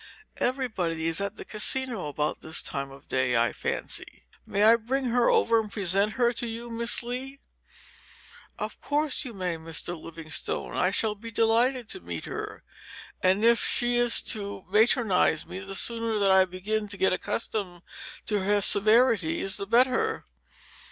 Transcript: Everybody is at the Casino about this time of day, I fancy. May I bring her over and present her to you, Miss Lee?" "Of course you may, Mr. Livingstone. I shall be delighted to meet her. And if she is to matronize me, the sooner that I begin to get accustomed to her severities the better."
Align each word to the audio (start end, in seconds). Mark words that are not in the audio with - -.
Everybody 0.37 1.05
is 1.05 1.21
at 1.21 1.35
the 1.35 1.45
Casino 1.45 2.07
about 2.07 2.41
this 2.41 2.63
time 2.63 2.89
of 2.89 3.07
day, 3.07 3.37
I 3.37 3.53
fancy. 3.53 4.23
May 4.47 4.63
I 4.63 4.75
bring 4.75 5.05
her 5.11 5.29
over 5.29 5.59
and 5.59 5.71
present 5.71 6.13
her 6.13 6.33
to 6.33 6.47
you, 6.47 6.71
Miss 6.71 7.03
Lee?" 7.03 7.39
"Of 8.57 8.81
course 8.81 9.25
you 9.25 9.35
may, 9.35 9.57
Mr. 9.57 9.95
Livingstone. 9.95 10.75
I 10.75 10.89
shall 10.89 11.13
be 11.13 11.29
delighted 11.29 11.87
to 11.89 11.99
meet 11.99 12.25
her. 12.25 12.63
And 13.21 13.45
if 13.45 13.63
she 13.63 13.97
is 13.97 14.23
to 14.33 14.65
matronize 14.71 15.45
me, 15.45 15.59
the 15.59 15.75
sooner 15.75 16.17
that 16.17 16.31
I 16.31 16.45
begin 16.45 16.87
to 16.87 16.97
get 16.97 17.13
accustomed 17.13 17.83
to 18.25 18.39
her 18.39 18.59
severities 18.59 19.57
the 19.57 19.67
better." 19.67 20.25